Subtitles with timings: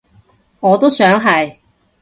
[0.61, 1.57] 我都想係